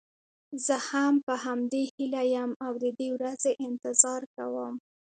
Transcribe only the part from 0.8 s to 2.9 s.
هم په همدې هیله یم او د